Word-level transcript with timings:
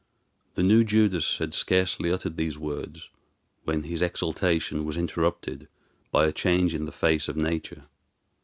The 0.55 0.63
new 0.63 0.83
Judas 0.83 1.37
had 1.37 1.53
scarcely 1.53 2.11
uttered 2.11 2.35
these 2.35 2.57
words 2.57 3.11
when 3.65 3.83
his 3.83 4.01
exultation 4.01 4.83
was 4.83 4.97
interrupted 4.97 5.67
by 6.09 6.25
a 6.25 6.31
change 6.31 6.73
in 6.73 6.85
the 6.85 6.91
face 6.91 7.27
of 7.27 7.37
nature. 7.37 7.83